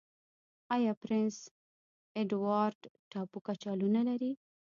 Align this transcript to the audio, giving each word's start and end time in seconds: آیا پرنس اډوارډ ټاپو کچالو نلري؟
آیا 0.75 0.93
پرنس 1.01 1.35
اډوارډ 2.19 2.79
ټاپو 3.11 3.37
کچالو 3.47 3.87
نلري؟ 3.97 4.31